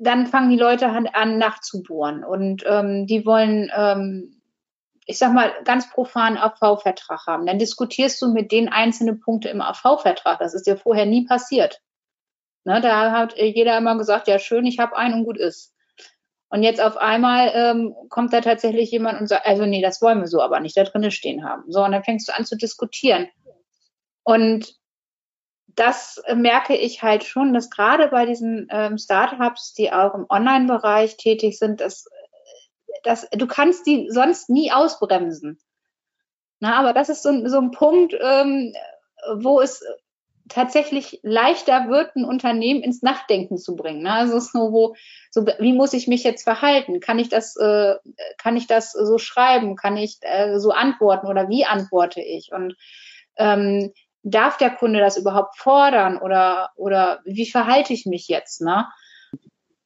dann 0.00 0.26
fangen 0.26 0.50
die 0.50 0.58
Leute 0.58 0.88
an, 0.88 1.06
an 1.06 1.38
nachzubohren 1.38 2.24
und 2.24 2.64
ähm, 2.66 3.06
die 3.06 3.24
wollen, 3.24 3.70
ähm, 3.74 4.42
ich 5.06 5.18
sag 5.18 5.32
mal, 5.32 5.52
ganz 5.64 5.90
profan 5.90 6.36
AV-Vertrag 6.36 7.26
haben. 7.26 7.46
Dann 7.46 7.58
diskutierst 7.58 8.20
du 8.20 8.32
mit 8.32 8.52
denen 8.52 8.68
einzelne 8.68 9.14
Punkte 9.14 9.48
im 9.48 9.60
AV-Vertrag. 9.60 10.38
Das 10.38 10.54
ist 10.54 10.66
dir 10.66 10.76
vorher 10.76 11.06
nie 11.06 11.24
passiert. 11.24 11.80
Ne, 12.64 12.80
da 12.80 13.12
hat 13.12 13.36
jeder 13.36 13.78
immer 13.78 13.96
gesagt, 13.96 14.26
ja 14.26 14.38
schön, 14.38 14.66
ich 14.66 14.78
habe 14.78 14.96
einen 14.96 15.14
und 15.14 15.24
gut 15.24 15.38
ist. 15.38 15.72
Und 16.48 16.62
jetzt 16.62 16.80
auf 16.80 16.96
einmal 16.96 17.50
ähm, 17.54 17.94
kommt 18.08 18.32
da 18.32 18.40
tatsächlich 18.40 18.90
jemand 18.90 19.20
und 19.20 19.26
sagt, 19.26 19.46
also 19.46 19.66
nee, 19.66 19.82
das 19.82 20.00
wollen 20.00 20.20
wir 20.20 20.28
so 20.28 20.40
aber 20.40 20.60
nicht 20.60 20.76
da 20.76 20.84
drinnen 20.84 21.10
stehen 21.10 21.44
haben. 21.44 21.64
So, 21.72 21.84
und 21.84 21.92
dann 21.92 22.04
fängst 22.04 22.28
du 22.28 22.36
an 22.36 22.44
zu 22.44 22.56
diskutieren. 22.56 23.28
Und 24.22 24.76
das 25.76 26.22
merke 26.34 26.76
ich 26.76 27.02
halt 27.02 27.24
schon, 27.24 27.52
dass 27.52 27.70
gerade 27.70 28.08
bei 28.08 28.26
diesen 28.26 28.68
ähm, 28.70 28.96
Startups, 28.96 29.74
die 29.74 29.92
auch 29.92 30.14
im 30.14 30.26
Online-Bereich 30.28 31.16
tätig 31.16 31.58
sind, 31.58 31.80
dass, 31.80 32.08
dass 33.02 33.28
du 33.30 33.46
kannst 33.46 33.86
die 33.86 34.08
sonst 34.10 34.48
nie 34.48 34.72
ausbremsen. 34.72 35.58
Na, 36.60 36.78
aber 36.78 36.92
das 36.92 37.08
ist 37.08 37.22
so, 37.22 37.46
so 37.46 37.58
ein 37.58 37.70
Punkt, 37.72 38.16
ähm, 38.18 38.72
wo 39.34 39.60
es 39.60 39.84
tatsächlich 40.48 41.20
leichter 41.22 41.88
wird, 41.88 42.14
ein 42.16 42.24
Unternehmen 42.24 42.82
ins 42.82 43.02
Nachdenken 43.02 43.58
zu 43.58 43.76
bringen. 43.76 44.02
Ne? 44.02 44.12
Also 44.12 44.38
so, 44.38 44.72
wo, 44.72 44.94
so, 45.30 45.46
wie 45.58 45.72
muss 45.72 45.92
ich 45.92 46.08
mich 46.08 46.24
jetzt 46.24 46.44
verhalten? 46.44 47.00
Kann 47.00 47.18
ich 47.18 47.28
das, 47.28 47.56
äh, 47.56 47.94
kann 48.38 48.56
ich 48.56 48.66
das 48.66 48.92
so 48.92 49.18
schreiben? 49.18 49.76
Kann 49.76 49.96
ich 49.96 50.18
äh, 50.22 50.58
so 50.58 50.70
antworten 50.70 51.26
oder 51.26 51.48
wie 51.48 51.64
antworte 51.64 52.20
ich? 52.20 52.50
Und 52.52 52.76
ähm, 53.36 53.92
darf 54.22 54.56
der 54.56 54.70
Kunde 54.70 55.00
das 55.00 55.16
überhaupt 55.16 55.56
fordern 55.56 56.18
oder, 56.18 56.70
oder 56.76 57.20
wie 57.24 57.48
verhalte 57.48 57.92
ich 57.92 58.06
mich 58.06 58.28
jetzt, 58.28 58.60
ne? 58.60 58.86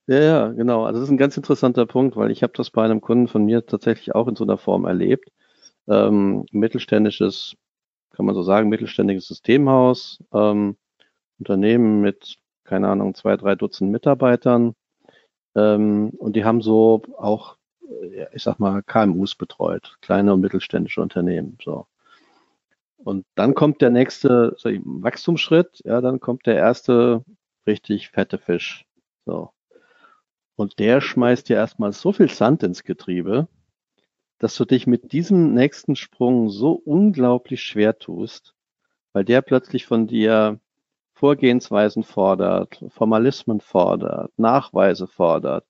Ja, 0.06 0.18
ja, 0.18 0.48
genau. 0.48 0.84
Also 0.84 0.98
das 0.98 1.08
ist 1.08 1.12
ein 1.12 1.18
ganz 1.18 1.36
interessanter 1.36 1.86
Punkt, 1.86 2.16
weil 2.16 2.30
ich 2.30 2.42
habe 2.42 2.52
das 2.56 2.70
bei 2.70 2.84
einem 2.84 3.00
Kunden 3.00 3.28
von 3.28 3.44
mir 3.44 3.64
tatsächlich 3.64 4.14
auch 4.14 4.26
in 4.26 4.34
so 4.34 4.44
einer 4.44 4.58
Form 4.58 4.84
erlebt. 4.84 5.30
Ähm, 5.88 6.46
mittelständisches, 6.50 7.54
kann 8.20 8.26
man 8.26 8.34
so 8.34 8.42
sagen, 8.42 8.68
mittelständiges 8.68 9.28
Systemhaus, 9.28 10.22
ähm, 10.34 10.76
Unternehmen 11.38 12.02
mit, 12.02 12.36
keine 12.64 12.88
Ahnung, 12.88 13.14
zwei, 13.14 13.34
drei 13.38 13.54
Dutzend 13.54 13.90
Mitarbeitern. 13.90 14.74
Ähm, 15.54 16.10
und 16.18 16.36
die 16.36 16.44
haben 16.44 16.60
so 16.60 17.00
auch, 17.16 17.56
ich 18.34 18.42
sag 18.42 18.58
mal, 18.58 18.82
KMUs 18.82 19.36
betreut, 19.36 19.96
kleine 20.02 20.34
und 20.34 20.42
mittelständische 20.42 21.00
Unternehmen. 21.00 21.56
So. 21.64 21.86
Und 22.98 23.24
dann 23.36 23.54
kommt 23.54 23.80
der 23.80 23.88
nächste 23.88 24.54
so, 24.58 24.68
Wachstumsschritt, 24.68 25.80
ja, 25.86 26.02
dann 26.02 26.20
kommt 26.20 26.44
der 26.44 26.56
erste 26.56 27.24
richtig 27.66 28.10
fette 28.10 28.36
Fisch. 28.36 28.84
So. 29.24 29.48
Und 30.56 30.78
der 30.78 31.00
schmeißt 31.00 31.48
dir 31.48 31.56
erstmal 31.56 31.94
so 31.94 32.12
viel 32.12 32.28
Sand 32.28 32.64
ins 32.64 32.84
Getriebe, 32.84 33.48
dass 34.40 34.56
du 34.56 34.64
dich 34.64 34.86
mit 34.86 35.12
diesem 35.12 35.54
nächsten 35.54 35.94
Sprung 35.94 36.48
so 36.48 36.72
unglaublich 36.72 37.62
schwer 37.62 37.98
tust, 37.98 38.54
weil 39.12 39.24
der 39.24 39.42
plötzlich 39.42 39.86
von 39.86 40.06
dir 40.06 40.58
Vorgehensweisen 41.12 42.02
fordert, 42.02 42.82
Formalismen 42.88 43.60
fordert, 43.60 44.32
Nachweise 44.38 45.06
fordert, 45.06 45.66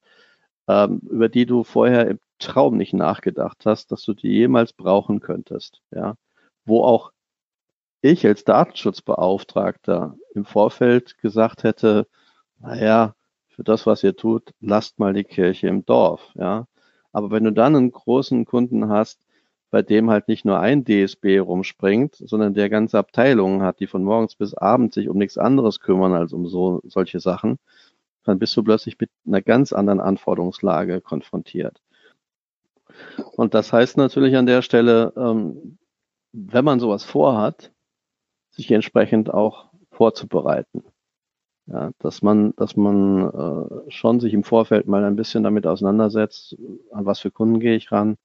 ähm, 0.69 1.01
über 1.11 1.29
die 1.29 1.47
du 1.47 1.65
vorher 1.65 2.07
im 2.09 2.21
Traum 2.39 2.77
nicht 2.77 2.95
nachgedacht 2.95 3.67
hast, 3.67 3.91
dass 3.91 4.05
du 4.05 4.15
die 4.15 4.29
jemals 4.29 4.73
brauchen 4.73 5.19
könntest, 5.19 5.83
ja, 5.91 6.15
wo 6.65 6.85
auch 6.85 7.11
ich 8.03 8.25
als 8.25 8.45
Datenschutzbeauftragter 8.45 10.17
im 10.35 10.45
Vorfeld 10.45 11.19
gesagt 11.19 11.65
hätte, 11.65 12.07
naja, 12.61 13.17
für 13.49 13.65
das, 13.65 13.85
was 13.87 14.05
ihr 14.05 14.17
tut, 14.17 14.55
lasst 14.61 15.01
mal 15.01 15.13
die 15.13 15.25
Kirche 15.25 15.67
im 15.67 15.85
Dorf, 15.85 16.31
ja. 16.35 16.67
Aber 17.13 17.31
wenn 17.31 17.45
du 17.45 17.53
dann 17.53 17.77
einen 17.77 17.91
großen 17.93 18.45
Kunden 18.45 18.89
hast, 18.89 19.21
bei 19.71 19.83
dem 19.83 20.11
halt 20.11 20.29
nicht 20.29 20.45
nur 20.45 20.59
ein 20.59 20.85
DSB 20.85 21.39
rumspringt, 21.39 22.17
sondern 22.17 22.55
der 22.55 22.69
ganze 22.69 22.99
Abteilungen 22.99 23.63
hat, 23.63 23.81
die 23.81 23.87
von 23.87 24.03
morgens 24.03 24.35
bis 24.35 24.55
abends 24.55 24.97
sich 24.97 25.09
um 25.09 25.17
nichts 25.17 25.39
anderes 25.39 25.81
kümmern 25.81 26.13
als 26.13 26.33
um 26.33 26.49
so 26.49 26.81
solche 26.85 27.21
Sachen, 27.21 27.59
dann 28.25 28.39
bist 28.39 28.57
du 28.57 28.63
plötzlich 28.63 28.99
mit 28.99 29.11
einer 29.27 29.43
ganz 29.43 29.73
anderen 29.73 30.01
Anforderungslage 30.01 31.01
konfrontiert. 31.01 31.81
Und 33.37 33.55
das 33.55 33.73
heißt 33.73 33.97
natürlich 33.97 34.37
an 34.37 34.47
der 34.47 34.63
Stelle, 34.63 35.13
ähm, 35.17 35.79
wenn 36.33 36.65
man 36.65 36.81
sowas 36.81 37.05
vorhat, 37.05 37.73
sich 38.51 38.71
entsprechend 38.71 39.33
auch 39.33 39.71
vorzubereiten. 39.91 40.85
Ja, 41.73 41.93
dass 42.01 42.23
man, 42.23 42.53
dass 42.57 42.77
man 42.77 43.31
äh, 43.87 43.91
schon 43.91 44.19
sich 44.21 44.35
im 44.35 44.43
Vorfeld 44.45 44.89
mal 44.89 45.05
ein 45.05 45.15
bisschen 45.17 45.45
damit 45.45 45.67
auseinandersetzt, 45.67 46.57
an 46.91 47.07
was 47.07 47.21
für 47.21 47.31
Kunden 47.31 47.61
gehe 47.61 47.77
ich 47.77 47.93
ran, 47.93 48.17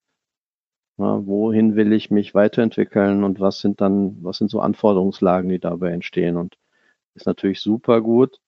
ja, 0.97 1.25
wohin 1.25 1.75
will 1.75 1.93
ich 1.93 2.09
mich 2.11 2.33
weiterentwickeln 2.33 3.23
und 3.23 3.39
was 3.39 3.59
sind 3.59 3.81
dann, 3.81 4.17
was 4.23 4.37
sind 4.37 4.49
so 4.49 4.61
Anforderungslagen, 4.61 5.49
die 5.49 5.59
dabei 5.59 5.91
entstehen. 5.91 6.37
Und 6.37 6.57
ist 7.15 7.27
natürlich 7.27 7.61
super 7.61 8.01
gut, 8.01 8.39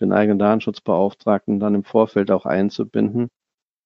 den 0.00 0.12
eigenen 0.12 0.38
Datenschutzbeauftragten 0.38 1.60
dann 1.60 1.74
im 1.74 1.84
Vorfeld 1.84 2.30
auch 2.30 2.46
einzubinden, 2.46 3.28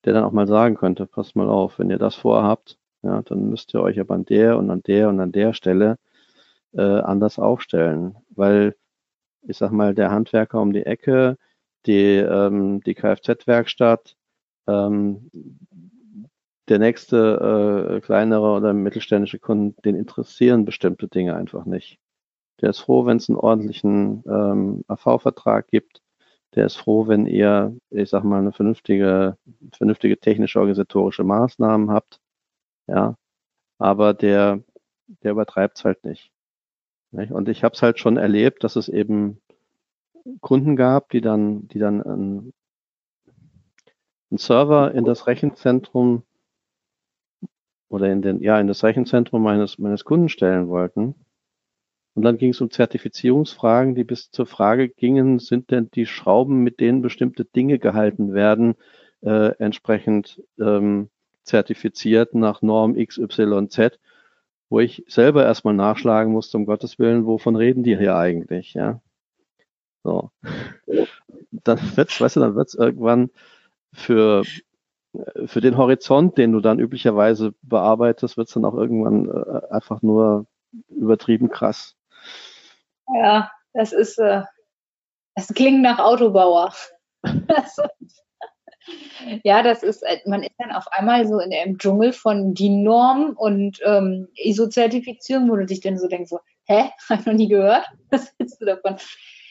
der 0.04 0.14
dann 0.14 0.25
auch 0.25 0.32
mal 0.32 0.49
sagen 0.49 0.76
könnte, 0.76 1.06
passt 1.06 1.37
mal 1.37 1.49
auf, 1.49 1.78
wenn 1.78 1.90
ihr 1.90 1.99
das 1.99 2.14
vorhabt, 2.16 2.78
ja, 3.02 3.23
dann 3.23 3.50
müsst 3.50 3.75
ihr 3.75 3.82
euch 3.82 4.00
aber 4.00 4.14
an 4.14 4.25
der 4.25 4.58
und 4.58 4.70
an 4.70 4.82
der 4.82 5.08
und 5.11 5.20
an 5.20 5.32
der 5.32 5.52
Stelle 5.54 5.99
äh, 6.75 6.82
anders 6.82 7.38
aufstellen, 7.38 8.16
weil 8.30 8.76
ich 9.48 9.56
sag 9.58 9.70
mal, 9.72 9.94
der 9.94 10.10
Handwerker 10.10 10.60
um 10.60 10.72
die 10.72 10.86
Ecke, 10.86 11.36
die, 11.86 12.16
ähm, 12.16 12.80
die 12.82 12.94
Kfz-Werkstatt, 12.94 14.16
ähm, 14.66 15.30
der 16.68 16.78
nächste 16.78 17.96
äh, 17.96 18.00
kleinere 18.00 18.50
oder 18.50 18.72
mittelständische 18.72 19.38
Kunden, 19.38 19.80
den 19.82 19.94
interessieren 19.94 20.64
bestimmte 20.64 21.09
Dinge 21.09 21.37
einfach 21.37 21.64
nicht. 21.64 21.98
Der 22.61 22.70
ist 22.70 22.80
froh, 22.80 23.06
wenn 23.06 23.18
es 23.18 23.28
einen 23.28 23.38
ordentlichen 23.38 24.24
ähm, 24.26 24.85
AV-Vertrag 24.88 25.68
gibt. 25.68 26.02
Der 26.54 26.66
ist 26.66 26.76
froh, 26.76 27.06
wenn 27.06 27.26
ihr, 27.26 27.76
ich 27.90 28.11
sag 28.11 28.24
mal, 28.24 28.38
eine 28.40 28.52
vernünftige, 28.52 29.37
vernünftige 29.72 30.18
technische 30.18 30.59
organisatorische 30.61 31.24
Maßnahmen 31.24 31.90
habt. 31.90 32.20
Ja, 32.88 33.16
aber 33.78 34.14
der, 34.14 34.62
der 35.22 35.32
übertreibt 35.32 35.78
es 35.78 35.85
halt 35.85 36.04
nicht. 36.04 36.32
Und 37.16 37.48
ich 37.48 37.64
habe 37.64 37.74
es 37.74 37.83
halt 37.83 37.98
schon 37.98 38.18
erlebt, 38.18 38.62
dass 38.62 38.76
es 38.76 38.88
eben 38.88 39.40
Kunden 40.40 40.76
gab, 40.76 41.09
die 41.11 41.20
dann, 41.20 41.66
die 41.68 41.79
dann 41.79 42.02
einen, 42.02 42.52
einen 44.31 44.38
Server 44.38 44.92
in 44.92 45.05
das 45.05 45.26
Rechenzentrum 45.26 46.24
oder 47.88 48.11
in 48.12 48.20
den, 48.20 48.40
ja, 48.42 48.61
in 48.61 48.66
das 48.66 48.85
Rechenzentrum 48.85 49.42
meines, 49.42 49.79
meines 49.79 50.05
Kunden 50.05 50.29
stellen 50.29 50.68
wollten. 50.68 51.14
Und 52.14 52.22
dann 52.22 52.38
ging 52.38 52.50
es 52.50 52.61
um 52.61 52.70
Zertifizierungsfragen, 52.70 53.94
die 53.94 54.05
bis 54.05 54.31
zur 54.31 54.46
Frage 54.46 54.88
gingen, 54.88 55.38
sind 55.38 55.70
denn 55.70 55.90
die 55.94 56.07
Schrauben, 56.07 56.62
mit 56.62 56.81
denen 56.81 57.02
bestimmte 57.02 57.44
Dinge 57.44 57.79
gehalten 57.79 58.33
werden, 58.33 58.74
äh, 59.20 59.55
entsprechend 59.59 60.42
ähm, 60.59 61.11
zertifiziert 61.44 62.35
nach 62.35 62.62
Norm 62.62 62.94
XYZ? 62.94 63.98
Wo 64.68 64.81
ich 64.81 65.05
selber 65.09 65.44
erstmal 65.44 65.74
nachschlagen 65.74 66.33
musste, 66.33 66.57
um 66.57 66.66
Gottes 66.66 66.98
Willen, 66.98 67.26
wovon 67.26 67.57
reden 67.57 67.83
die 67.83 67.96
hier 67.96 68.16
eigentlich, 68.16 68.74
ja. 68.74 69.00
So. 70.02 70.31
Dann 71.50 71.96
wird's, 71.96 72.20
weißt 72.20 72.37
du, 72.37 72.40
dann 72.40 72.55
wird's 72.55 72.74
irgendwann 72.74 73.31
für, 73.92 74.42
für 75.46 75.61
den 75.61 75.76
Horizont, 75.76 76.38
den 76.38 76.52
du 76.52 76.61
dann 76.61 76.79
üblicherweise 76.79 77.55
bearbeitest, 77.62 78.37
wird's 78.37 78.52
dann 78.52 78.64
auch 78.64 78.74
irgendwann 78.74 79.29
äh, 79.29 79.72
einfach 79.72 80.02
nur 80.02 80.46
übertrieben 80.88 81.48
krass. 81.48 81.96
Ja, 83.14 83.50
das 83.72 83.92
ist, 83.92 84.18
äh, 84.18 84.42
das 85.35 85.48
klingt 85.48 85.83
nach 85.83 85.98
Autobauer. 85.98 86.72
Ja, 89.42 89.62
das 89.62 89.83
ist, 89.83 90.03
äh, 90.03 90.18
man 90.27 90.42
ist 90.42 90.55
dann 90.59 90.72
auf 90.72 90.87
einmal 90.90 91.27
so 91.27 91.38
in 91.40 91.51
dem 91.51 91.79
Dschungel 91.79 92.12
von 92.12 92.55
DIN-Norm 92.55 93.35
und 93.37 93.81
ähm, 93.85 94.29
ISO-Zertifizierung, 94.37 95.51
wo 95.51 95.57
du 95.57 95.66
dich 95.66 95.81
dann 95.81 95.99
so 95.99 96.09
denkst, 96.09 96.31
so, 96.31 96.40
hä, 96.64 96.90
hab 97.09 97.20
ich 97.20 97.27
noch 97.27 97.33
nie 97.35 97.49
gehört? 97.49 97.87
Was 98.11 98.33
willst 98.38 98.61
du 98.61 98.66
davon? 98.66 98.96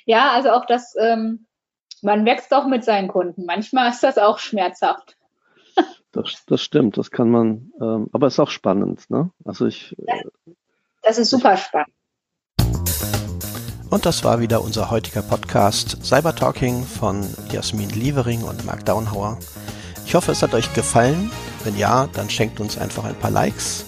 Ja, 0.06 0.32
also 0.32 0.52
auch 0.52 0.66
das, 0.66 0.96
ähm, 1.00 1.48
man 2.02 2.26
wächst 2.26 2.54
auch 2.54 2.68
mit 2.68 2.84
seinen 2.84 3.08
Kunden. 3.08 3.46
Manchmal 3.46 3.90
ist 3.90 4.04
das 4.04 4.18
auch 4.18 4.40
schmerzhaft. 4.40 5.18
Das, 6.12 6.46
das 6.46 6.62
stimmt, 6.62 6.98
das 6.98 7.12
kann 7.12 7.30
man, 7.30 7.72
ähm, 7.82 8.08
aber 8.14 8.28
es 8.28 8.36
ist 8.36 8.40
auch 8.40 8.50
spannend, 8.50 9.10
ne? 9.10 9.32
Also 9.44 9.66
ich. 9.66 9.96
Äh, 10.08 10.24
das 11.02 11.18
ist 11.18 11.30
super 11.30 11.58
spannend. 11.58 11.95
Und 13.96 14.06
das 14.06 14.26
war 14.26 14.42
wieder 14.42 14.62
unser 14.62 14.92
heutiger 14.92 15.22
Podcast 15.22 16.00
Cyber 16.04 16.36
Talking 16.36 16.86
von 16.86 17.26
Jasmin 17.50 17.90
Lievering 17.92 18.44
und 18.44 18.66
Marc 18.66 18.84
Daunhauer. 18.84 19.38
Ich 20.06 20.14
hoffe, 20.16 20.34
es 20.34 20.44
hat 20.44 20.54
euch 20.54 20.74
gefallen. 20.74 21.32
Wenn 21.64 21.78
ja, 21.78 22.10
dann 22.12 22.30
schenkt 22.30 22.60
uns 22.60 22.78
einfach 22.78 23.06
ein 23.06 23.16
paar 23.16 23.32
Likes 23.32 23.86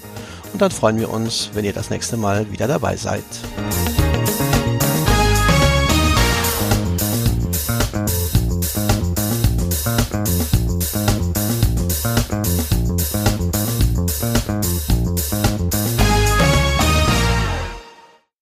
und 0.53 0.61
dann 0.61 0.71
freuen 0.71 0.97
wir 0.97 1.09
uns, 1.09 1.49
wenn 1.55 1.65
ihr 1.65 1.73
das 1.73 1.89
nächste 1.89 2.15
Mal 2.15 2.49
wieder 2.49 2.69
dabei 2.69 2.95
seid. 2.95 3.25